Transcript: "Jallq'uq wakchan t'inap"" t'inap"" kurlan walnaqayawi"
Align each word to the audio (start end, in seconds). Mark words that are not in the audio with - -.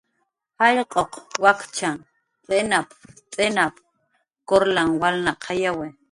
"Jallq'uq 0.61 1.11
wakchan 1.43 1.97
t'inap"" 2.47 2.89
t'inap"" 3.33 3.73
kurlan 4.49 4.89
walnaqayawi" 5.01 5.87